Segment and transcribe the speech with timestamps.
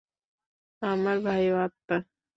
[0.81, 1.97] আমার ভাইও আত্মা।